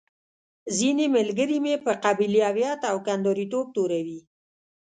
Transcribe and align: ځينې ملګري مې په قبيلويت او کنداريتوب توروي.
ځينې 0.77 1.05
ملګري 1.15 1.57
مې 1.63 1.75
په 1.85 1.91
قبيلويت 2.03 2.81
او 2.89 2.97
کنداريتوب 3.07 3.65
توروي. 3.75 4.19